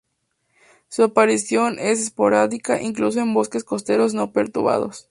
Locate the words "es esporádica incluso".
1.77-3.19